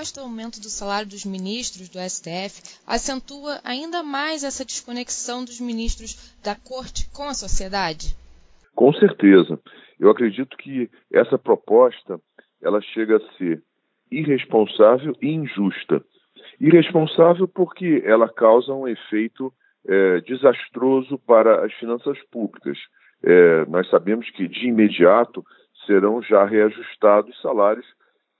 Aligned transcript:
proposta 0.00 0.22
aumento 0.22 0.60
do 0.60 0.70
salário 0.70 1.10
dos 1.10 1.26
ministros 1.26 1.90
do 1.90 1.98
STF 1.98 2.80
acentua 2.86 3.60
ainda 3.62 4.02
mais 4.02 4.42
essa 4.42 4.64
desconexão 4.64 5.44
dos 5.44 5.60
ministros 5.60 6.32
da 6.42 6.54
Corte 6.54 7.10
com 7.10 7.24
a 7.24 7.34
sociedade? 7.34 8.16
Com 8.74 8.94
certeza. 8.94 9.60
Eu 9.98 10.08
acredito 10.10 10.56
que 10.56 10.88
essa 11.12 11.36
proposta 11.36 12.18
ela 12.62 12.80
chega 12.80 13.18
a 13.18 13.36
ser 13.36 13.62
irresponsável 14.10 15.14
e 15.20 15.28
injusta. 15.28 16.02
Irresponsável 16.58 17.46
porque 17.46 18.02
ela 18.06 18.28
causa 18.28 18.72
um 18.72 18.88
efeito 18.88 19.52
é, 19.86 20.20
desastroso 20.22 21.18
para 21.18 21.66
as 21.66 21.74
finanças 21.74 22.18
públicas. 22.30 22.78
É, 23.22 23.66
nós 23.66 23.88
sabemos 23.90 24.30
que 24.30 24.48
de 24.48 24.66
imediato 24.66 25.44
serão 25.84 26.22
já 26.22 26.46
reajustados 26.46 27.38
salários 27.42 27.86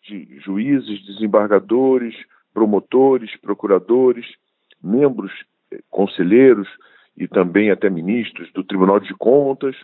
de 0.03 0.41
juízes, 0.41 1.05
desembargadores, 1.07 2.15
promotores, 2.53 3.37
procuradores, 3.41 4.27
membros, 4.83 5.33
eh, 5.73 5.81
conselheiros 5.91 6.69
e 7.17 7.29
também 7.29 7.71
até 7.71 7.91
ministros 7.91 8.51
do 8.53 8.65
Tribunal 8.65 8.99
de 9.01 9.15
Contas, 9.15 9.77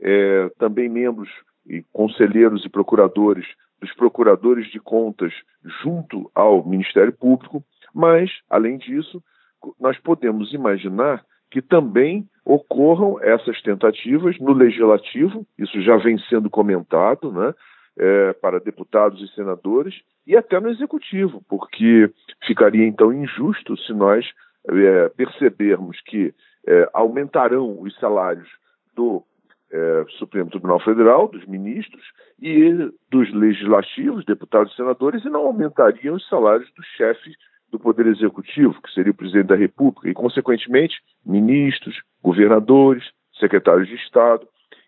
é, 0.00 0.48
também 0.58 0.88
membros 0.88 1.28
e 1.66 1.84
conselheiros 1.92 2.64
e 2.64 2.68
procuradores 2.68 3.46
dos 3.80 3.92
procuradores 3.94 4.70
de 4.70 4.80
contas 4.80 5.32
junto 5.82 6.30
ao 6.34 6.66
Ministério 6.66 7.12
Público, 7.12 7.62
mas, 7.94 8.30
além 8.50 8.78
disso, 8.78 9.22
nós 9.78 9.98
podemos 9.98 10.52
imaginar 10.52 11.24
que 11.50 11.62
também 11.62 12.28
ocorram 12.44 13.20
essas 13.22 13.60
tentativas 13.62 14.38
no 14.38 14.52
legislativo, 14.52 15.46
isso 15.58 15.80
já 15.80 15.96
vem 15.96 16.18
sendo 16.28 16.50
comentado, 16.50 17.32
né? 17.32 17.54
É, 17.98 18.32
para 18.34 18.60
deputados 18.60 19.20
e 19.20 19.34
senadores 19.34 19.94
e 20.26 20.36
até 20.36 20.60
no 20.60 20.70
executivo, 20.70 21.42
porque 21.48 22.10
ficaria 22.46 22.86
então 22.86 23.12
injusto 23.12 23.76
se 23.76 23.92
nós 23.92 24.24
é, 24.68 25.08
percebermos 25.10 26.00
que 26.02 26.34
é, 26.66 26.88
aumentarão 26.92 27.80
os 27.80 27.94
salários 27.98 28.48
do 28.94 29.22
é, 29.70 30.04
Supremo 30.18 30.50
Tribunal 30.50 30.80
Federal, 30.80 31.28
dos 31.28 31.44
ministros 31.46 32.02
e 32.40 32.72
dos 33.10 33.32
legislativos, 33.32 34.24
deputados 34.24 34.72
e 34.72 34.76
senadores, 34.76 35.24
e 35.24 35.28
não 35.28 35.46
aumentariam 35.46 36.14
os 36.14 36.28
salários 36.28 36.70
dos 36.74 36.86
chefes 36.96 37.34
do 37.70 37.78
Poder 37.78 38.06
Executivo, 38.06 38.80
que 38.80 38.92
seria 38.92 39.12
o 39.12 39.14
presidente 39.16 39.48
da 39.48 39.56
República, 39.56 40.08
e, 40.08 40.14
consequentemente, 40.14 40.96
ministros, 41.24 42.00
governadores, 42.22 43.04
secretários 43.38 43.88
de 43.88 43.94
Estado. 43.96 44.46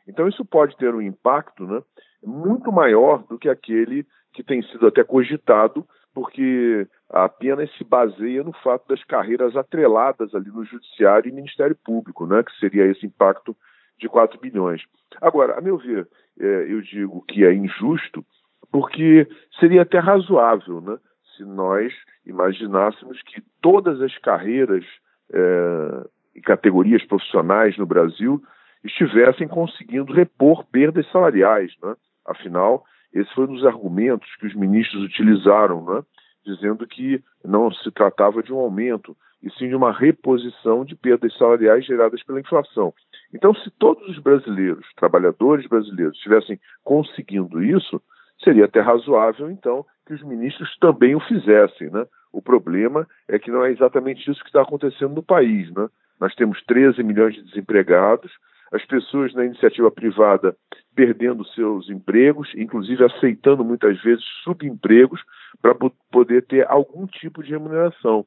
Então, 0.08 0.26
isso 0.26 0.44
pode 0.44 0.76
ter 0.76 0.94
um 0.94 1.02
impacto 1.02 1.64
né, 1.66 1.82
muito 2.24 2.70
maior 2.72 3.24
do 3.28 3.38
que 3.38 3.48
aquele 3.48 4.06
que 4.32 4.42
tem 4.42 4.62
sido 4.62 4.86
até 4.86 5.02
cogitado, 5.02 5.86
porque 6.14 6.86
apenas 7.08 7.70
se 7.76 7.84
baseia 7.84 8.42
no 8.42 8.52
fato 8.52 8.88
das 8.88 9.02
carreiras 9.04 9.56
atreladas 9.56 10.34
ali 10.34 10.50
no 10.50 10.64
Judiciário 10.64 11.28
e 11.28 11.32
Ministério 11.32 11.76
Público, 11.84 12.26
né, 12.26 12.42
que 12.42 12.56
seria 12.58 12.86
esse 12.86 13.06
impacto 13.06 13.56
de 13.98 14.08
4 14.08 14.38
bilhões. 14.40 14.82
Agora, 15.20 15.58
a 15.58 15.60
meu 15.60 15.76
ver, 15.78 16.08
é, 16.38 16.72
eu 16.72 16.80
digo 16.80 17.22
que 17.26 17.44
é 17.44 17.52
injusto, 17.52 18.24
porque 18.70 19.26
seria 19.58 19.82
até 19.82 19.98
razoável 19.98 20.80
né, 20.80 20.96
se 21.36 21.44
nós 21.44 21.92
imaginássemos 22.24 23.20
que 23.22 23.42
todas 23.60 24.00
as 24.00 24.16
carreiras 24.18 24.84
é, 25.32 26.08
e 26.34 26.40
categorias 26.40 27.04
profissionais 27.04 27.76
no 27.76 27.86
Brasil 27.86 28.42
estivessem 28.84 29.46
conseguindo 29.46 30.12
repor 30.12 30.64
perdas 30.64 31.10
salariais. 31.10 31.72
Né? 31.82 31.94
Afinal, 32.30 32.84
esse 33.12 33.32
foi 33.34 33.44
um 33.44 33.54
dos 33.54 33.66
argumentos 33.66 34.28
que 34.36 34.46
os 34.46 34.54
ministros 34.54 35.02
utilizaram, 35.02 35.84
né? 35.84 36.02
dizendo 36.44 36.86
que 36.86 37.22
não 37.44 37.70
se 37.72 37.90
tratava 37.90 38.42
de 38.42 38.52
um 38.52 38.58
aumento, 38.58 39.16
e 39.42 39.50
sim 39.52 39.68
de 39.68 39.74
uma 39.74 39.92
reposição 39.92 40.84
de 40.84 40.94
perdas 40.94 41.36
salariais 41.36 41.84
geradas 41.84 42.22
pela 42.22 42.40
inflação. 42.40 42.92
Então, 43.34 43.54
se 43.54 43.70
todos 43.78 44.06
os 44.08 44.18
brasileiros, 44.18 44.86
trabalhadores 44.96 45.66
brasileiros, 45.66 46.16
estivessem 46.16 46.60
conseguindo 46.84 47.62
isso, 47.62 48.00
seria 48.44 48.66
até 48.66 48.80
razoável, 48.80 49.50
então, 49.50 49.84
que 50.06 50.14
os 50.14 50.22
ministros 50.22 50.76
também 50.78 51.14
o 51.14 51.20
fizessem. 51.20 51.90
Né? 51.90 52.06
O 52.32 52.42
problema 52.42 53.06
é 53.28 53.38
que 53.38 53.50
não 53.50 53.64
é 53.64 53.70
exatamente 53.70 54.30
isso 54.30 54.42
que 54.42 54.48
está 54.48 54.62
acontecendo 54.62 55.14
no 55.14 55.22
país. 55.22 55.72
Né? 55.72 55.88
Nós 56.20 56.34
temos 56.34 56.62
13 56.64 57.02
milhões 57.02 57.34
de 57.34 57.42
desempregados, 57.42 58.30
as 58.72 58.84
pessoas 58.84 59.34
na 59.34 59.44
iniciativa 59.44 59.90
privada 59.90 60.56
perdendo 60.94 61.44
seus 61.46 61.88
empregos, 61.88 62.52
inclusive 62.54 63.04
aceitando 63.04 63.64
muitas 63.64 64.00
vezes 64.02 64.24
subempregos 64.44 65.22
para 65.60 65.74
poder 66.10 66.46
ter 66.46 66.66
algum 66.68 67.06
tipo 67.06 67.42
de 67.42 67.50
remuneração. 67.50 68.26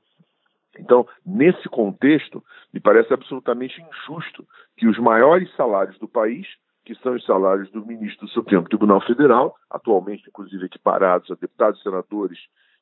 Então, 0.80 1.08
nesse 1.26 1.70
contexto, 1.70 2.44
me 2.74 2.80
parece 2.80 3.14
absolutamente 3.14 3.82
injusto 3.82 4.46
que 4.76 4.88
os 4.88 4.98
maiores 4.98 5.54
salários 5.56 5.98
do 6.00 6.08
país, 6.08 6.48
que 6.84 6.96
são 6.96 7.16
os 7.16 7.24
salários 7.26 7.70
do 7.72 7.86
ministro 7.86 8.26
do 8.26 8.32
Supremo 8.32 8.68
Tribunal 8.68 9.00
Federal, 9.02 9.56
atualmente, 9.70 10.28
inclusive, 10.28 10.66
equiparados 10.66 11.30
a 11.30 11.36
deputados, 11.36 11.82
senadores 11.82 12.40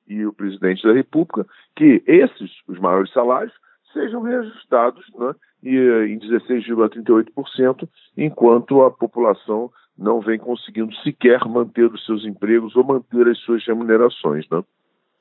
e 0.08 0.26
o 0.26 0.34
presidente 0.34 0.84
da 0.88 0.94
República, 0.94 1.46
que 1.76 2.02
esses, 2.08 2.52
os 2.68 2.80
maiores 2.80 3.12
salários, 3.12 3.54
sejam 3.94 4.22
reajustados 4.22 5.06
né, 5.16 5.34
em 5.64 6.20
16,38%, 6.20 7.88
enquanto 8.18 8.82
a 8.84 8.92
população 8.92 9.72
não 9.98 10.20
vem 10.20 10.40
conseguindo 10.40 10.94
sequer 10.98 11.46
manter 11.46 11.86
os 11.86 12.06
seus 12.06 12.26
empregos 12.26 12.76
ou 12.76 12.84
manter 12.84 13.28
as 13.28 13.38
suas 13.40 13.66
remunerações. 13.66 14.48
Né? 14.50 14.64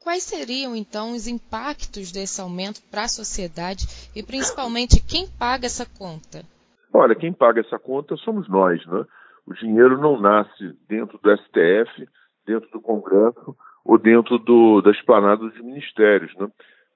Quais 0.03 0.23
seriam, 0.23 0.75
então, 0.75 1.13
os 1.13 1.27
impactos 1.27 2.11
desse 2.11 2.41
aumento 2.41 2.81
para 2.91 3.05
a 3.05 3.09
sociedade 3.09 3.87
e, 4.17 4.23
principalmente, 4.23 5.05
quem 5.07 5.29
paga 5.29 5.67
essa 5.67 5.85
conta? 5.87 6.43
Olha, 6.93 7.15
quem 7.15 7.33
paga 7.33 7.61
essa 7.61 7.79
conta 7.79 8.17
somos 8.17 8.49
nós. 8.49 8.85
Né? 8.87 9.05
O 9.47 9.53
dinheiro 9.53 10.01
não 10.01 10.19
nasce 10.19 10.75
dentro 10.89 11.19
do 11.23 11.37
STF, 11.37 12.09
dentro 12.47 12.71
do 12.71 12.81
Congresso 12.81 13.55
ou 13.85 13.99
dentro 13.99 14.39
do, 14.39 14.81
da 14.81 14.91
esplanada 14.91 15.43
dos 15.43 15.61
ministérios. 15.61 16.35
Né? 16.37 16.49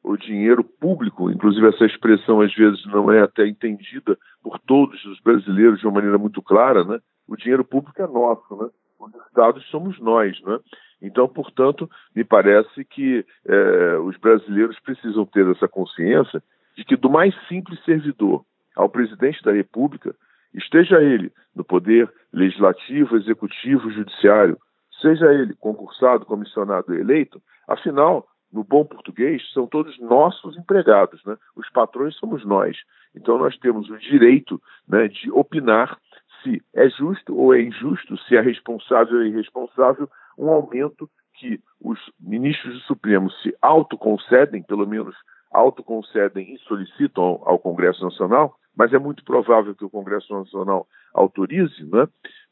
O 0.05 0.19
dinheiro 0.19 0.63
público, 0.63 1.31
inclusive 1.31 1.67
essa 1.67 1.87
expressão 1.87 2.43
às 2.43 2.55
vezes 2.55 2.85
não 2.87 3.11
é 3.11 3.23
até 3.23 3.47
entendida 3.49 4.19
por 4.43 4.59
todos 4.59 5.03
os 5.07 5.19
brasileiros 5.21 5.81
de 5.81 5.87
uma 5.87 5.95
maneira 5.95 6.19
muito 6.19 6.43
clara, 6.43 6.85
né? 6.85 7.01
O 7.27 7.35
dinheiro 7.35 7.65
público 7.65 8.01
é 8.03 8.07
nosso, 8.07 8.55
né? 8.55 8.69
Os 9.01 9.15
estados 9.27 9.65
somos 9.71 9.99
nós, 9.99 10.39
né? 10.43 10.59
Então, 11.01 11.27
portanto, 11.27 11.91
me 12.15 12.23
parece 12.23 12.85
que 12.85 13.25
é, 13.47 13.99
os 13.99 14.17
brasileiros 14.19 14.79
precisam 14.81 15.25
ter 15.25 15.49
essa 15.51 15.67
consciência 15.67 16.43
de 16.77 16.85
que 16.85 16.97
do 16.97 17.09
mais 17.09 17.35
simples 17.49 17.83
servidor 17.85 18.45
ao 18.77 18.91
presidente 18.91 19.43
da 19.43 19.53
República, 19.53 20.15
esteja 20.53 21.01
ele 21.01 21.33
no 21.55 21.65
poder 21.65 22.13
legislativo, 22.33 23.17
executivo, 23.17 23.91
judiciário, 23.91 24.59
seja 25.01 25.33
ele 25.33 25.55
concursado, 25.55 26.27
comissionado, 26.27 26.95
eleito, 26.95 27.41
afinal 27.67 28.27
no 28.55 28.63
bom 28.63 28.85
português, 28.85 29.43
são 29.53 29.67
todos 29.67 29.99
nossos 29.99 30.57
empregados, 30.57 31.23
né? 31.25 31.37
Os 31.57 31.69
patrões 31.71 32.17
somos 32.17 32.47
nós. 32.47 32.77
Então 33.15 33.37
nós 33.37 33.59
temos 33.59 33.91
o 33.91 33.99
direito 33.99 34.63
né, 34.89 35.09
de 35.09 35.29
opinar 35.33 35.99
se 36.43 36.63
é 36.73 36.89
justo 36.89 37.37
ou 37.37 37.53
é 37.53 37.61
injusto, 37.61 38.17
se 38.19 38.37
é 38.37 38.41
responsável 38.41 39.17
ou 39.17 39.23
é 39.25 39.27
irresponsável 39.27 40.09
um 40.39 40.49
aumento 40.51 41.11
que 41.35 41.59
os 41.81 41.99
ministros 42.21 42.75
do 42.75 42.81
Supremo 42.83 43.29
se 43.43 43.53
autoconcedem, 43.61 44.63
pelo 44.63 44.87
menos 44.87 45.17
autoconcedem 45.53 46.55
e 46.55 46.59
solicitam 46.59 47.41
ao, 47.45 47.59
Congresso 47.59 48.05
Nacional, 48.05 48.57
mas 48.77 48.93
é 48.93 48.99
muito 48.99 49.25
provável 49.25 49.75
que 49.75 49.85
o 49.85 49.91
Congresso 49.91 50.33
Nacional 50.33 50.87
autorize, 51.13 51.85
né? 51.87 52.07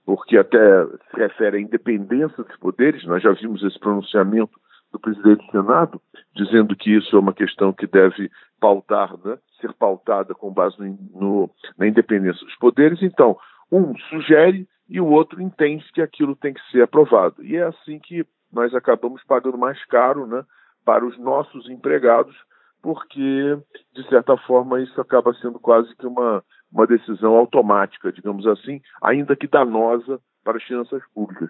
porque 0.05 0.37
até 0.37 0.85
se 0.87 1.17
refere 1.17 1.59
à 1.59 1.61
independência 1.61 2.43
dos 2.43 2.57
poderes, 2.57 3.05
nós 3.05 3.23
já 3.23 3.33
vimos 3.33 3.63
esse 3.63 3.79
pronunciamento 3.79 4.59
do 4.93 5.01
presidente 5.01 5.45
do 5.47 5.51
Senado, 5.51 6.01
dizendo 6.35 6.77
que 6.77 6.95
isso 6.95 7.17
é 7.17 7.19
uma 7.19 7.33
questão 7.33 7.73
que 7.73 7.87
deve 7.87 8.31
pautar, 8.61 9.17
né, 9.25 9.39
ser 9.61 9.73
pautada 9.73 10.35
com 10.35 10.53
base 10.53 10.77
no, 10.79 10.99
no, 11.15 11.51
na 11.79 11.87
independência 11.87 12.45
dos 12.45 12.57
poderes. 12.57 13.03
Então, 13.03 13.37
um 13.71 13.97
sugere 14.11 14.69
e 14.89 15.01
o 15.01 15.07
outro 15.07 15.41
entende 15.41 15.85
que 15.93 16.03
aquilo 16.03 16.37
tem 16.37 16.53
que 16.53 16.61
ser 16.71 16.83
aprovado. 16.83 17.43
E 17.43 17.57
é 17.57 17.63
assim 17.63 17.99
que 17.99 18.27
nós 18.53 18.75
acabamos 18.75 19.25
pagando 19.25 19.57
mais 19.57 19.83
caro 19.87 20.27
né, 20.27 20.45
para 20.85 21.05
os 21.05 21.19
nossos 21.19 21.69
empregados, 21.71 22.37
porque, 22.83 23.59
de 23.95 24.09
certa 24.09 24.37
forma, 24.37 24.81
isso 24.83 25.01
acaba 25.01 25.33
sendo 25.35 25.59
quase 25.59 25.95
que 25.97 26.07
uma, 26.07 26.45
uma 26.71 26.87
decisão 26.87 27.35
automática, 27.35 28.13
digamos 28.13 28.47
assim, 28.47 28.81
ainda 29.01 29.35
que 29.35 29.47
danosa 29.47 30.21
para 30.45 30.59
as 30.59 30.65
finanças 30.65 31.03
públicas. 31.15 31.49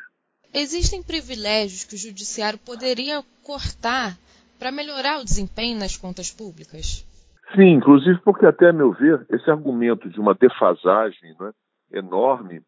Existem 0.54 1.02
privilégios 1.02 1.84
que 1.84 1.94
o 1.94 1.98
judiciário 1.98 2.58
poderia 2.58 3.22
cortar 3.42 4.18
para 4.58 4.70
melhorar 4.70 5.18
o 5.18 5.24
desempenho 5.24 5.78
nas 5.78 5.96
contas 5.96 6.30
públicas? 6.30 7.08
Sim, 7.54 7.72
inclusive 7.72 8.20
porque 8.22 8.44
até 8.44 8.68
a 8.68 8.72
meu 8.72 8.92
ver, 8.92 9.26
esse 9.30 9.50
argumento 9.50 10.10
de 10.10 10.20
uma 10.20 10.34
defasagem 10.34 11.34
né, 11.40 11.52
enorme, 11.90 12.60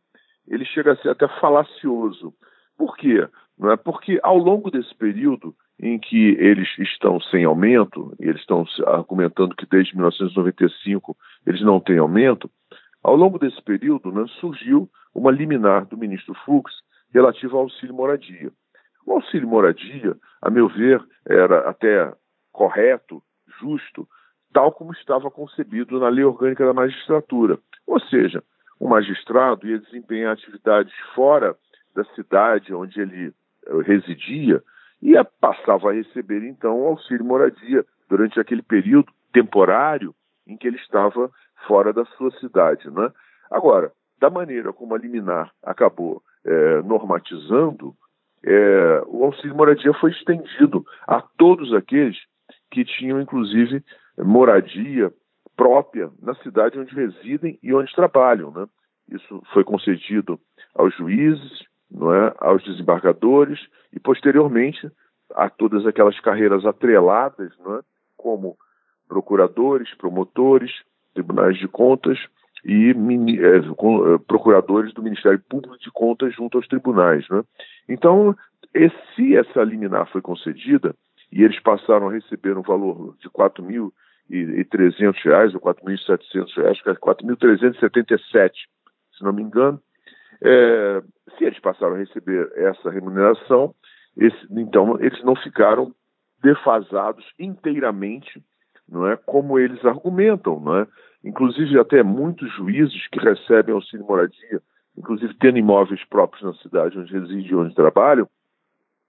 ele 0.48 0.64
chega 0.64 0.92
a 0.92 0.96
ser 0.96 1.10
até 1.10 1.28
falacioso. 1.40 2.32
Por 2.76 2.96
quê? 2.96 3.28
Não 3.58 3.70
é? 3.70 3.76
Porque 3.76 4.18
ao 4.22 4.38
longo 4.38 4.70
desse 4.70 4.94
período 4.94 5.54
em 5.78 5.98
que 5.98 6.36
eles 6.38 6.68
estão 6.78 7.20
sem 7.20 7.44
aumento, 7.44 8.14
e 8.18 8.24
eles 8.24 8.40
estão 8.40 8.64
argumentando 8.86 9.54
que 9.54 9.66
desde 9.66 9.94
1995 9.94 11.14
eles 11.46 11.60
não 11.60 11.80
têm 11.80 11.98
aumento, 11.98 12.50
ao 13.02 13.14
longo 13.14 13.38
desse 13.38 13.60
período 13.62 14.10
né, 14.10 14.24
surgiu 14.40 14.88
uma 15.14 15.30
liminar 15.30 15.84
do 15.84 15.98
ministro 15.98 16.34
Fux 16.46 16.72
relativa 17.14 17.56
ao 17.56 17.62
auxílio 17.62 17.94
moradia. 17.94 18.50
O 19.06 19.12
auxílio 19.12 19.48
moradia, 19.48 20.16
a 20.42 20.50
meu 20.50 20.68
ver, 20.68 21.00
era 21.24 21.68
até 21.68 22.12
correto, 22.52 23.22
justo, 23.60 24.08
tal 24.52 24.72
como 24.72 24.92
estava 24.92 25.30
concebido 25.30 26.00
na 26.00 26.08
lei 26.08 26.24
orgânica 26.24 26.66
da 26.66 26.72
magistratura. 26.72 27.58
Ou 27.86 28.00
seja, 28.00 28.42
o 28.80 28.88
magistrado 28.88 29.66
ia 29.66 29.78
desempenhar 29.78 30.32
atividades 30.32 30.92
fora 31.14 31.56
da 31.94 32.04
cidade 32.16 32.74
onde 32.74 33.00
ele 33.00 33.32
eh, 33.66 33.82
residia 33.82 34.62
e 35.00 35.12
passava 35.40 35.90
a 35.90 35.92
receber 35.92 36.42
então 36.44 36.80
o 36.80 36.86
auxílio 36.86 37.24
moradia 37.24 37.84
durante 38.08 38.40
aquele 38.40 38.62
período 38.62 39.12
temporário 39.32 40.14
em 40.46 40.56
que 40.56 40.66
ele 40.66 40.76
estava 40.76 41.30
fora 41.66 41.92
da 41.92 42.04
sua 42.16 42.30
cidade. 42.38 42.90
Né? 42.90 43.12
Agora, 43.50 43.92
da 44.18 44.30
maneira 44.30 44.72
como 44.72 44.94
a 44.94 44.98
liminar 44.98 45.52
acabou 45.62 46.22
é, 46.44 46.82
normatizando, 46.82 47.94
é, 48.44 49.02
o 49.06 49.24
auxílio 49.24 49.56
moradia 49.56 49.92
foi 49.94 50.10
estendido 50.10 50.84
a 51.06 51.22
todos 51.22 51.72
aqueles 51.72 52.16
que 52.70 52.84
tinham, 52.84 53.20
inclusive, 53.20 53.82
moradia 54.18 55.12
própria 55.56 56.10
na 56.20 56.34
cidade 56.36 56.78
onde 56.78 56.94
residem 56.94 57.58
e 57.62 57.72
onde 57.72 57.94
trabalham. 57.94 58.50
Né? 58.50 58.66
Isso 59.10 59.42
foi 59.52 59.64
concedido 59.64 60.38
aos 60.74 60.94
juízes, 60.96 61.64
não 61.90 62.12
é, 62.12 62.34
aos 62.38 62.62
desembargadores 62.64 63.60
e, 63.92 64.00
posteriormente, 64.00 64.90
a 65.34 65.48
todas 65.48 65.86
aquelas 65.86 66.18
carreiras 66.20 66.66
atreladas, 66.66 67.52
não 67.60 67.76
é, 67.76 67.80
como 68.16 68.56
procuradores, 69.08 69.92
promotores, 69.94 70.72
tribunais 71.14 71.56
de 71.56 71.68
contas 71.68 72.18
e 72.64 72.90
é, 72.90 73.56
é, 73.58 74.18
procuradores 74.26 74.94
do 74.94 75.02
Ministério 75.02 75.40
Público 75.48 75.78
de 75.78 75.90
Contas 75.90 76.34
junto 76.34 76.56
aos 76.56 76.66
tribunais. 76.66 77.28
Né? 77.28 77.42
Então, 77.88 78.34
se 79.14 79.36
essa 79.36 79.62
liminar 79.62 80.10
foi 80.10 80.22
concedida 80.22 80.94
e 81.30 81.42
eles 81.42 81.60
passaram 81.60 82.08
a 82.08 82.12
receber 82.12 82.56
um 82.56 82.62
valor 82.62 83.16
de 83.18 83.28
R$ 84.30 85.12
reais 85.24 85.54
ou 85.54 85.60
4.700 85.60 86.56
reais, 86.56 86.78
R$ 86.84 86.94
4.377, 86.94 88.52
se 89.16 89.22
não 89.22 89.32
me 89.32 89.42
engano, 89.42 89.80
é, 90.42 91.02
se 91.36 91.44
eles 91.44 91.58
passaram 91.58 91.94
a 91.94 91.98
receber 91.98 92.50
essa 92.56 92.90
remuneração, 92.90 93.74
esse, 94.16 94.46
então 94.50 94.98
eles 95.00 95.22
não 95.22 95.36
ficaram 95.36 95.92
defasados 96.42 97.24
inteiramente, 97.38 98.42
não 98.88 99.06
é, 99.06 99.16
como 99.16 99.58
eles 99.58 99.84
argumentam, 99.84 100.60
não 100.60 100.78
é? 100.78 100.86
Inclusive 101.24 101.78
até 101.78 102.02
muitos 102.02 102.52
juízes 102.54 103.06
que 103.08 103.18
recebem 103.18 103.74
auxílio 103.74 104.06
moradia, 104.06 104.60
inclusive 104.96 105.34
tendo 105.34 105.58
imóveis 105.58 106.04
próprios 106.04 106.42
na 106.42 106.54
cidade 106.54 106.98
onde 106.98 107.12
residem 107.12 107.46
e 107.46 107.54
onde 107.54 107.74
trabalham, 107.74 108.28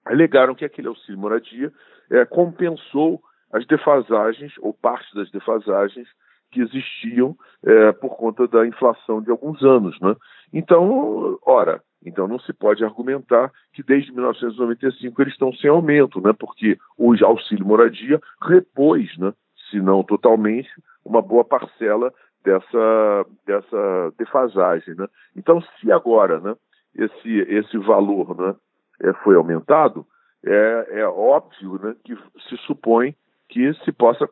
alegaram 0.05 0.55
que 0.55 0.63
aquele 0.63 0.87
auxílio 0.87 1.19
moradia 1.19 1.71
é, 2.09 2.25
compensou 2.25 3.21
as 3.51 3.65
defasagens 3.65 4.53
ou 4.59 4.73
parte 4.73 5.13
das 5.15 5.29
defasagens 5.31 6.07
que 6.51 6.61
existiam 6.61 7.35
é, 7.63 7.91
por 7.91 8.15
conta 8.15 8.47
da 8.47 8.65
inflação 8.65 9.21
de 9.21 9.29
alguns 9.29 9.61
anos, 9.63 9.99
né? 9.99 10.15
Então, 10.53 11.37
ora, 11.45 11.81
então 12.05 12.27
não 12.27 12.39
se 12.39 12.53
pode 12.53 12.83
argumentar 12.83 13.51
que 13.73 13.83
desde 13.83 14.11
1995 14.13 15.21
eles 15.21 15.33
estão 15.33 15.51
sem 15.53 15.69
aumento, 15.69 16.21
né? 16.21 16.31
Porque 16.31 16.77
o 16.97 17.13
auxílio 17.25 17.65
moradia 17.65 18.21
repôs, 18.41 19.17
né? 19.17 19.33
Se 19.75 19.81
não 19.81 20.03
totalmente, 20.03 20.69
uma 21.03 21.21
boa 21.21 21.43
parcela 21.43 22.13
dessa 22.43 23.25
dessa 23.45 24.13
defasagem, 24.17 24.95
né? 24.95 25.05
Então, 25.35 25.61
se 25.61 25.91
agora, 25.91 26.39
né? 26.39 26.55
Esse 26.95 27.39
esse 27.49 27.77
valor, 27.79 28.37
né? 28.37 28.55
É, 29.01 29.11
foi 29.15 29.35
aumentado, 29.35 30.05
é, 30.45 30.99
é 31.01 31.07
óbvio, 31.07 31.77
né? 31.83 31.93
Que 32.05 32.15
se 32.47 32.55
supõe 32.65 33.13
que 33.49 33.73
se 33.83 33.91
possa 33.91 34.29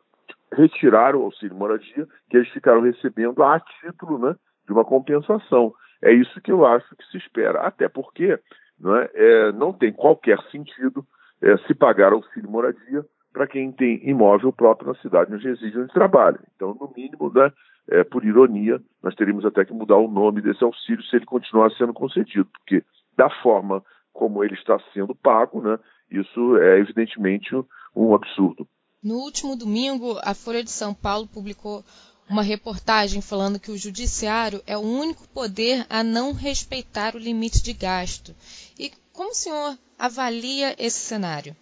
retirar 0.52 1.14
o 1.14 1.24
auxílio 1.24 1.54
moradia 1.54 2.06
que 2.30 2.38
eles 2.38 2.48
ficaram 2.48 2.80
recebendo 2.80 3.42
a 3.42 3.60
título 3.60 4.18
né, 4.18 4.34
de 4.66 4.72
uma 4.72 4.84
compensação. 4.84 5.74
É 6.02 6.12
isso 6.12 6.40
que 6.40 6.52
eu 6.52 6.64
acho 6.64 6.96
que 6.96 7.04
se 7.10 7.18
espera, 7.18 7.60
até 7.60 7.88
porque 7.88 8.38
não, 8.78 8.96
é, 8.96 9.10
é 9.14 9.52
não 9.52 9.72
tem 9.72 9.92
qualquer 9.92 10.40
sentido 10.50 11.04
é, 11.42 11.56
se 11.58 11.74
pagar 11.74 12.12
auxílio 12.12 12.50
moradia 12.50 13.04
para 13.34 13.48
quem 13.48 13.72
tem 13.72 14.00
imóvel 14.08 14.52
próprio 14.52 14.92
na 14.92 14.94
cidade 15.00 15.34
onde 15.34 15.46
reside 15.46 15.76
onde 15.76 15.92
trabalha. 15.92 16.38
Então, 16.54 16.74
no 16.80 16.90
mínimo, 16.96 17.30
né, 17.34 17.52
é, 17.90 18.04
por 18.04 18.24
ironia, 18.24 18.80
nós 19.02 19.14
teríamos 19.16 19.44
até 19.44 19.64
que 19.64 19.72
mudar 19.74 19.98
o 19.98 20.08
nome 20.08 20.40
desse 20.40 20.62
auxílio 20.62 21.02
se 21.02 21.16
ele 21.16 21.26
continuar 21.26 21.70
sendo 21.72 21.92
concedido, 21.92 22.46
porque 22.46 22.82
da 23.16 23.28
forma 23.42 23.82
como 24.12 24.44
ele 24.44 24.54
está 24.54 24.78
sendo 24.94 25.16
pago, 25.16 25.60
né, 25.60 25.76
isso 26.08 26.56
é 26.58 26.78
evidentemente 26.78 27.50
um 27.94 28.14
absurdo. 28.14 28.66
No 29.02 29.16
último 29.16 29.56
domingo, 29.56 30.16
a 30.22 30.32
Folha 30.32 30.62
de 30.62 30.70
São 30.70 30.94
Paulo 30.94 31.26
publicou 31.26 31.84
uma 32.30 32.40
reportagem 32.40 33.20
falando 33.20 33.58
que 33.58 33.72
o 33.72 33.76
judiciário 33.76 34.62
é 34.64 34.78
o 34.78 34.80
único 34.80 35.28
poder 35.28 35.84
a 35.90 36.04
não 36.04 36.32
respeitar 36.32 37.16
o 37.16 37.18
limite 37.18 37.62
de 37.62 37.72
gasto. 37.72 38.32
E 38.78 38.92
como 39.12 39.30
o 39.30 39.34
senhor 39.34 39.76
avalia 39.98 40.74
esse 40.78 41.00
cenário? 41.00 41.54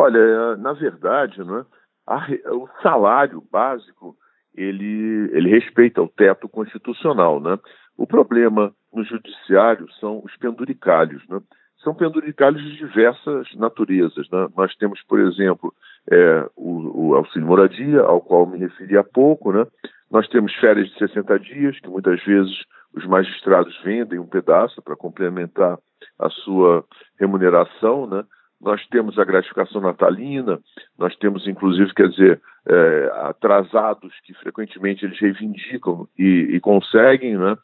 Olha, 0.00 0.56
na 0.58 0.72
verdade, 0.72 1.42
né, 1.42 1.66
a, 2.06 2.24
o 2.54 2.68
salário 2.80 3.42
básico 3.50 4.16
ele, 4.54 5.28
ele 5.32 5.50
respeita 5.50 6.00
o 6.00 6.08
teto 6.08 6.48
constitucional. 6.48 7.40
Né? 7.40 7.58
O 7.96 8.06
problema 8.06 8.72
no 8.92 9.02
judiciário 9.02 9.90
são 9.98 10.22
os 10.24 10.36
penduricalhos. 10.36 11.26
Né? 11.28 11.40
são 11.82 11.94
penduricalhos 11.94 12.62
de 12.62 12.76
diversas 12.76 13.52
naturezas. 13.56 14.28
Né? 14.30 14.48
Nós 14.56 14.72
temos, 14.76 15.02
por 15.02 15.18
exemplo, 15.18 15.74
é, 16.08 16.48
o, 16.56 17.08
o, 17.08 17.14
auxílio 17.16 17.48
moradia, 17.48 18.00
ao 18.02 18.20
qual 18.20 18.46
me 18.46 18.58
referi 18.58 18.96
há 18.96 19.02
pouco. 19.02 19.52
Né? 19.52 19.66
Nós 20.08 20.28
temos 20.28 20.54
férias 20.54 20.88
de 20.90 20.98
60 20.98 21.40
dias, 21.40 21.80
que 21.80 21.88
muitas 21.88 22.22
vezes 22.24 22.52
os 22.94 23.04
magistrados 23.04 23.76
vendem 23.82 24.20
um 24.20 24.26
pedaço 24.26 24.80
para 24.80 24.94
complementar 24.96 25.76
a 26.20 26.30
sua 26.30 26.84
remuneração. 27.18 28.06
Né? 28.06 28.24
Nós 28.60 28.84
temos 28.88 29.18
a 29.18 29.24
gratificação 29.24 29.80
natalina, 29.80 30.58
nós 30.98 31.14
temos, 31.16 31.46
inclusive, 31.46 31.94
quer 31.94 32.08
dizer, 32.08 32.40
é, 32.66 33.10
atrasados 33.22 34.12
que 34.24 34.34
frequentemente 34.34 35.04
eles 35.04 35.18
reivindicam 35.18 36.08
e, 36.18 36.48
e 36.50 36.60
conseguem, 36.60 37.36
né? 37.36 37.56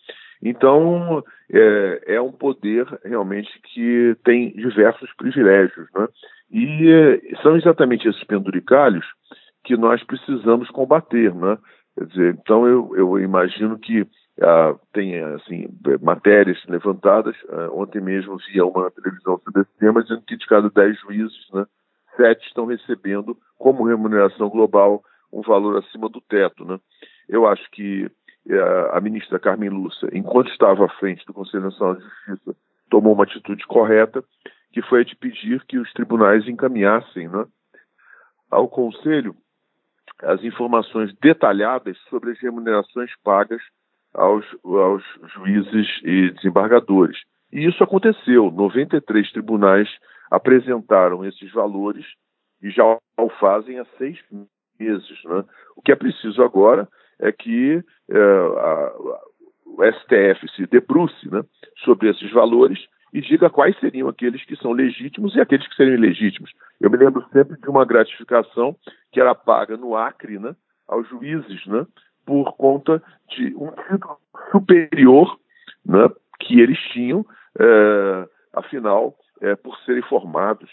Então, 0.42 1.24
é, 1.50 2.14
é, 2.14 2.20
um 2.20 2.30
poder 2.30 2.86
realmente 3.02 3.50
que 3.62 4.14
tem 4.22 4.50
diversos 4.50 5.10
privilégios. 5.16 5.88
Né? 5.94 6.06
E 6.50 6.90
é, 6.90 7.36
são 7.42 7.56
exatamente 7.56 8.06
esses 8.06 8.22
penduricalhos 8.24 9.06
que 9.64 9.74
nós 9.74 10.04
precisamos 10.04 10.68
combater. 10.68 11.34
Né? 11.34 11.56
Quer 11.98 12.06
dizer, 12.06 12.34
então, 12.34 12.66
eu, 12.66 12.94
eu 12.94 13.18
imagino 13.18 13.78
que 13.78 14.06
ah, 14.40 14.74
tem 14.92 15.18
assim, 15.20 15.68
matérias 16.02 16.62
levantadas. 16.66 17.36
Ah, 17.48 17.68
ontem 17.72 18.00
mesmo 18.00 18.36
via 18.52 18.64
uma 18.66 18.84
na 18.84 18.90
televisão 18.90 19.38
sobre 19.44 19.62
esse 19.62 19.78
tema, 19.78 20.02
dizendo 20.02 20.22
que 20.22 20.36
de 20.36 20.46
cada 20.46 20.68
dez 20.70 20.98
juízes, 21.00 21.50
né, 21.52 21.66
sete 22.16 22.46
estão 22.46 22.66
recebendo 22.66 23.36
como 23.56 23.84
remuneração 23.84 24.48
global 24.48 25.02
um 25.32 25.42
valor 25.42 25.78
acima 25.78 26.08
do 26.08 26.20
teto. 26.20 26.64
Né? 26.64 26.78
Eu 27.28 27.46
acho 27.46 27.68
que 27.70 28.10
a 28.92 29.00
ministra 29.00 29.38
Carmen 29.38 29.70
Lúcia, 29.70 30.08
enquanto 30.12 30.50
estava 30.50 30.84
à 30.84 30.88
frente 30.88 31.24
do 31.24 31.32
Conselho 31.32 31.64
Nacional 31.64 31.96
de 31.96 32.02
Justiça, 32.02 32.56
tomou 32.90 33.14
uma 33.14 33.24
atitude 33.24 33.66
correta, 33.66 34.22
que 34.72 34.82
foi 34.82 35.00
a 35.00 35.04
de 35.04 35.16
pedir 35.16 35.64
que 35.64 35.78
os 35.78 35.90
tribunais 35.92 36.46
encaminhassem 36.46 37.28
né, 37.28 37.46
ao 38.50 38.68
Conselho 38.68 39.34
as 40.22 40.42
informações 40.44 41.12
detalhadas 41.20 41.96
sobre 42.08 42.32
as 42.32 42.38
remunerações 42.40 43.10
pagas 43.22 43.62
aos, 44.14 44.44
aos 44.64 45.02
juízes 45.34 45.88
e 46.04 46.30
desembargadores. 46.30 47.18
E 47.52 47.66
isso 47.66 47.82
aconteceu. 47.82 48.50
93 48.50 49.30
tribunais 49.32 49.88
apresentaram 50.30 51.24
esses 51.24 51.52
valores 51.52 52.04
e 52.62 52.70
já 52.70 52.84
o 53.18 53.28
fazem 53.40 53.78
há 53.78 53.84
seis 53.98 54.18
meses. 54.78 55.24
Né? 55.24 55.44
O 55.76 55.82
que 55.82 55.92
é 55.92 55.96
preciso 55.96 56.42
agora 56.42 56.88
é 57.20 57.30
que 57.30 57.82
é, 58.10 58.18
a, 58.18 58.92
o 59.66 59.78
STF 59.84 60.48
se 60.54 60.66
debruce 60.66 61.30
né, 61.30 61.42
sobre 61.84 62.10
esses 62.10 62.30
valores 62.32 62.78
e 63.12 63.20
diga 63.20 63.48
quais 63.48 63.78
seriam 63.78 64.08
aqueles 64.08 64.44
que 64.44 64.56
são 64.56 64.72
legítimos 64.72 65.36
e 65.36 65.40
aqueles 65.40 65.66
que 65.68 65.76
seriam 65.76 65.94
ilegítimos. 65.94 66.50
Eu 66.80 66.90
me 66.90 66.96
lembro 66.96 67.24
sempre 67.32 67.56
de 67.60 67.68
uma 67.68 67.84
gratificação 67.84 68.76
que 69.12 69.20
era 69.20 69.34
paga 69.34 69.76
no 69.76 69.96
Acre 69.96 70.38
né, 70.38 70.56
aos 70.88 71.08
juízes 71.08 71.64
né, 71.66 71.86
por 72.24 72.56
conta 72.56 73.02
de 73.28 73.54
um 73.56 73.70
título 73.70 74.18
superior 74.50 75.38
né, 75.84 76.08
que 76.40 76.60
eles 76.60 76.78
tinham, 76.92 77.24
é, 77.58 78.28
afinal, 78.52 79.14
é, 79.40 79.54
por 79.56 79.76
serem 79.80 80.02
formados 80.02 80.70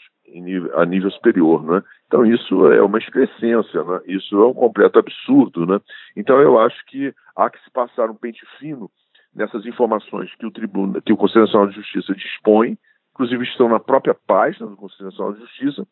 a 0.75 0.85
nível 0.85 1.11
superior, 1.11 1.63
né? 1.63 1.83
Então 2.07 2.25
isso 2.25 2.71
é 2.71 2.81
uma 2.81 2.97
excrescência, 2.97 3.83
né? 3.83 3.99
Isso 4.05 4.41
é 4.41 4.47
um 4.47 4.53
completo 4.53 4.97
absurdo, 4.97 5.65
né? 5.65 5.79
Então 6.15 6.39
eu 6.39 6.57
acho 6.59 6.85
que 6.85 7.13
há 7.35 7.49
que 7.49 7.61
se 7.63 7.71
passar 7.71 8.09
um 8.09 8.15
pente 8.15 8.45
fino 8.57 8.89
nessas 9.35 9.65
informações 9.65 10.33
que 10.35 10.45
o 10.45 10.51
tribunal, 10.51 11.01
que 11.01 11.11
o 11.11 11.17
Conselho 11.17 11.45
Nacional 11.45 11.67
de 11.67 11.75
Justiça 11.75 12.13
dispõe, 12.13 12.77
inclusive 13.11 13.43
estão 13.43 13.67
na 13.67 13.79
própria 13.79 14.13
página 14.13 14.67
do 14.67 14.77
Conselho 14.77 15.09
Nacional 15.09 15.33
de 15.33 15.41
Justiça, 15.41 15.85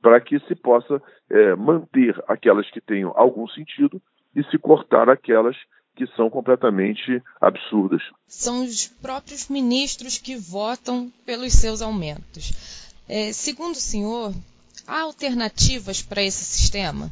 para 0.00 0.20
que 0.20 0.40
se 0.40 0.54
possa 0.56 1.00
é, 1.30 1.54
manter 1.54 2.20
aquelas 2.26 2.68
que 2.70 2.80
tenham 2.80 3.12
algum 3.14 3.46
sentido 3.48 4.02
e 4.34 4.42
se 4.44 4.58
cortar 4.58 5.08
aquelas 5.08 5.56
que 5.94 6.06
são 6.16 6.30
completamente 6.30 7.22
absurdas. 7.40 8.02
São 8.26 8.64
os 8.64 8.86
próprios 8.86 9.48
ministros 9.48 10.18
que 10.18 10.36
votam 10.36 11.10
pelos 11.26 11.52
seus 11.52 11.82
aumentos. 11.82 12.92
É, 13.08 13.32
segundo 13.32 13.74
o 13.74 13.80
senhor, 13.80 14.32
há 14.86 15.02
alternativas 15.02 16.02
para 16.02 16.22
esse 16.22 16.44
sistema? 16.44 17.10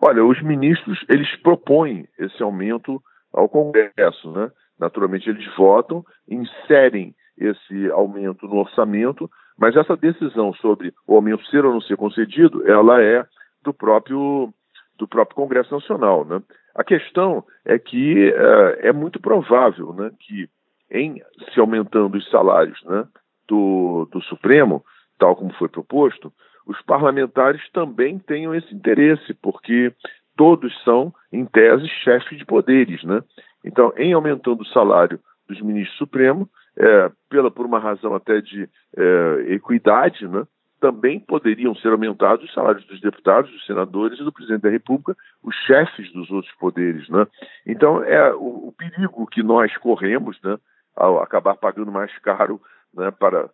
Olha, 0.00 0.24
os 0.24 0.40
ministros 0.42 1.04
eles 1.08 1.34
propõem 1.42 2.06
esse 2.18 2.42
aumento 2.42 3.02
ao 3.32 3.48
Congresso, 3.48 4.30
né? 4.30 4.50
Naturalmente 4.78 5.28
eles 5.28 5.44
votam, 5.56 6.04
inserem 6.28 7.14
esse 7.36 7.90
aumento 7.90 8.46
no 8.46 8.58
orçamento, 8.58 9.28
mas 9.56 9.74
essa 9.74 9.96
decisão 9.96 10.52
sobre 10.54 10.92
o 11.06 11.16
aumento 11.16 11.44
ser 11.46 11.64
ou 11.64 11.72
não 11.72 11.80
ser 11.80 11.96
concedido, 11.96 12.68
ela 12.68 13.02
é 13.02 13.26
do 13.64 13.74
próprio 13.74 14.52
do 14.98 15.06
próprio 15.06 15.36
Congresso 15.36 15.72
Nacional, 15.72 16.24
né? 16.24 16.42
A 16.74 16.84
questão 16.84 17.44
é 17.64 17.78
que 17.78 18.28
uh, 18.30 18.78
é 18.80 18.92
muito 18.92 19.20
provável, 19.20 19.92
né, 19.92 20.10
que 20.20 20.48
em 20.90 21.20
se 21.52 21.60
aumentando 21.60 22.16
os 22.16 22.30
salários, 22.30 22.82
né, 22.84 23.04
do, 23.46 24.08
do 24.10 24.22
Supremo, 24.22 24.84
tal 25.18 25.34
como 25.36 25.52
foi 25.54 25.68
proposto, 25.68 26.32
os 26.66 26.80
parlamentares 26.82 27.60
também 27.72 28.18
tenham 28.18 28.54
esse 28.54 28.72
interesse, 28.74 29.34
porque 29.34 29.92
todos 30.36 30.72
são, 30.84 31.12
em 31.32 31.44
tese, 31.44 31.88
chefes 32.04 32.38
de 32.38 32.44
poderes, 32.44 33.02
né? 33.02 33.22
Então, 33.64 33.92
em 33.96 34.12
aumentando 34.12 34.60
o 34.60 34.66
salário 34.66 35.18
dos 35.48 35.60
ministros 35.60 35.98
supremos, 35.98 36.46
é, 36.78 37.10
pela, 37.28 37.50
por 37.50 37.66
uma 37.66 37.80
razão 37.80 38.14
até 38.14 38.40
de 38.40 38.68
é, 38.96 39.54
equidade, 39.54 40.28
né, 40.28 40.46
também 40.80 41.18
poderiam 41.18 41.74
ser 41.74 41.88
aumentados 41.88 42.44
os 42.44 42.54
salários 42.54 42.84
dos 42.86 43.00
deputados, 43.00 43.50
dos 43.50 43.66
senadores 43.66 44.18
e 44.18 44.24
do 44.24 44.32
presidente 44.32 44.62
da 44.62 44.70
República, 44.70 45.16
os 45.42 45.54
chefes 45.66 46.12
dos 46.12 46.30
outros 46.30 46.54
poderes. 46.54 47.08
Né? 47.08 47.26
Então, 47.66 48.02
é 48.04 48.32
o, 48.34 48.68
o 48.68 48.74
perigo 48.76 49.26
que 49.26 49.42
nós 49.42 49.76
corremos 49.78 50.40
né, 50.42 50.56
ao 50.96 51.20
acabar 51.20 51.56
pagando 51.56 51.90
mais 51.90 52.16
caro 52.18 52.60
né, 52.94 53.10
para 53.10 53.50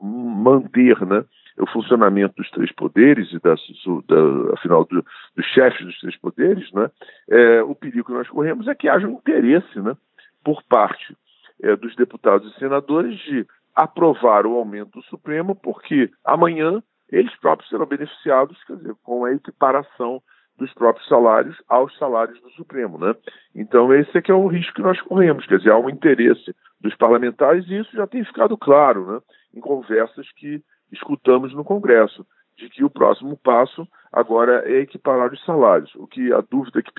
manter 0.00 1.00
né, 1.06 1.24
o 1.58 1.66
funcionamento 1.66 2.34
dos 2.36 2.50
três 2.50 2.72
poderes 2.72 3.32
e 3.32 3.38
da, 3.38 3.54
da 3.54 4.54
afinal 4.54 4.84
do, 4.84 5.04
dos 5.36 5.46
chefes 5.46 5.84
dos 5.84 5.98
três 6.00 6.16
poderes, 6.16 6.70
né, 6.72 6.90
é, 7.28 7.62
o 7.62 7.74
perigo 7.74 8.06
que 8.06 8.12
nós 8.12 8.28
corremos 8.28 8.66
é 8.68 8.74
que 8.74 8.88
haja 8.88 9.06
um 9.06 9.14
interesse 9.14 9.80
né, 9.80 9.96
por 10.44 10.62
parte 10.64 11.16
é, 11.62 11.76
dos 11.76 11.94
deputados 11.96 12.50
e 12.50 12.58
senadores 12.58 13.18
de 13.20 13.46
aprovar 13.74 14.46
o 14.46 14.56
aumento 14.56 14.98
do 14.98 15.02
Supremo, 15.04 15.54
porque 15.54 16.10
amanhã 16.24 16.82
eles 17.10 17.34
próprios 17.36 17.68
serão 17.68 17.86
beneficiados, 17.86 18.62
quer 18.64 18.76
dizer, 18.76 18.94
com 19.02 19.24
a 19.24 19.32
equiparação 19.32 20.22
dos 20.56 20.72
próprios 20.74 21.08
salários 21.08 21.56
aos 21.68 21.96
salários 21.96 22.40
do 22.42 22.50
Supremo, 22.50 22.98
né? 22.98 23.14
Então 23.54 23.92
esse 23.94 24.16
é 24.16 24.22
que 24.22 24.30
é 24.30 24.34
o 24.34 24.46
risco 24.46 24.74
que 24.74 24.82
nós 24.82 25.00
corremos, 25.00 25.46
quer 25.46 25.58
dizer, 25.58 25.70
há 25.70 25.78
um 25.78 25.88
interesse 25.88 26.54
dos 26.80 26.94
parlamentares 26.96 27.66
e 27.68 27.78
isso 27.78 27.96
já 27.96 28.06
tem 28.06 28.24
ficado 28.24 28.56
claro, 28.58 29.10
né? 29.10 29.20
Em 29.54 29.60
conversas 29.60 30.30
que 30.32 30.62
escutamos 30.92 31.54
no 31.54 31.64
Congresso, 31.64 32.26
de 32.56 32.68
que 32.68 32.84
o 32.84 32.90
próximo 32.90 33.38
passo 33.38 33.88
agora 34.12 34.62
é 34.66 34.80
equiparar 34.80 35.32
os 35.32 35.42
salários. 35.44 35.94
O 35.94 36.06
que 36.06 36.32
a 36.32 36.42
dúvida 36.42 36.82
que, 36.82 36.92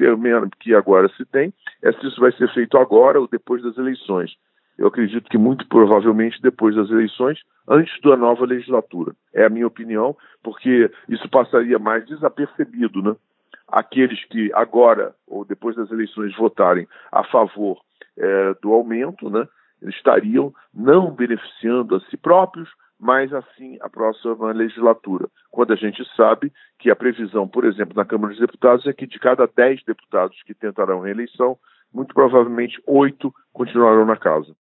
que 0.60 0.74
agora 0.74 1.08
se 1.10 1.24
tem 1.26 1.54
é 1.84 1.92
se 1.94 2.08
isso 2.08 2.20
vai 2.20 2.32
ser 2.32 2.52
feito 2.54 2.78
agora 2.78 3.20
ou 3.20 3.28
depois 3.28 3.62
das 3.62 3.78
eleições. 3.78 4.32
Eu 4.78 4.88
acredito 4.88 5.30
que 5.30 5.38
muito 5.38 5.68
provavelmente 5.68 6.42
depois 6.42 6.76
das 6.76 6.90
eleições, 6.90 7.40
antes 7.68 8.00
da 8.02 8.18
nova 8.18 8.46
legislatura. 8.46 9.14
É 9.34 9.46
a 9.46 9.50
minha 9.50 9.68
opinião, 9.68 10.16
porque 10.44 10.90
isso 11.08 11.30
passaria 11.30 11.78
mais 11.78 12.06
desapercebido, 12.06 13.02
né? 13.02 13.16
aqueles 13.72 14.24
que 14.26 14.52
agora 14.54 15.16
ou 15.26 15.46
depois 15.46 15.76
das 15.76 15.90
eleições 15.90 16.36
votarem 16.36 16.88
a 17.12 17.24
favor 17.24 17.80
é, 18.18 18.54
do 18.62 18.74
aumento, 18.74 19.30
né, 19.30 19.48
estariam 19.84 20.54
não 20.74 21.12
beneficiando 21.12 21.96
a 21.96 22.02
si 22.02 22.18
próprios, 22.18 22.70
mas 23.00 23.34
assim 23.34 23.78
a 23.82 23.90
próxima 23.90 24.52
legislatura. 24.52 25.28
Quando 25.50 25.74
a 25.74 25.76
gente 25.76 26.04
sabe 26.16 26.52
que 26.78 26.92
a 26.92 26.96
previsão, 26.96 27.48
por 27.48 27.66
exemplo, 27.66 27.96
na 27.96 28.06
Câmara 28.06 28.34
dos 28.34 28.42
Deputados 28.42 28.86
é 28.86 28.94
que 28.94 29.08
de 29.08 29.18
cada 29.18 29.48
dez 29.48 29.82
deputados 29.84 30.40
que 30.44 30.54
tentarão 30.54 31.02
reeleição, 31.02 31.58
muito 31.92 32.14
provavelmente 32.14 32.80
oito 32.86 33.34
continuarão 33.52 34.06
na 34.06 34.18
casa. 34.18 34.56